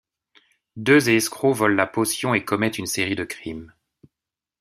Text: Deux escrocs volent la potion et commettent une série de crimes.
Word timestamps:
Deux 0.77 1.11
escrocs 1.11 1.53
volent 1.55 1.75
la 1.75 1.85
potion 1.85 2.33
et 2.33 2.43
commettent 2.43 2.79
une 2.79 2.87
série 2.87 3.13
de 3.15 3.23
crimes. 3.23 3.71